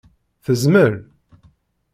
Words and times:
Tezmel? 0.45 0.95